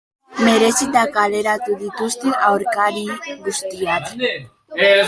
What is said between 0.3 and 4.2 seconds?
Merezita kaleratu dituzte aurkari guztiak.